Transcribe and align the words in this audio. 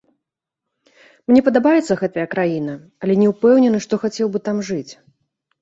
Мне 1.31 1.41
падабаецца 1.49 1.97
гэтая 2.01 2.25
краіна, 2.33 2.73
але 3.05 3.13
не 3.21 3.27
ўпэўнены, 3.33 3.83
што 3.89 3.93
хацеў 4.07 4.27
бы 4.35 4.39
там 4.49 4.57
жыць. 4.73 4.93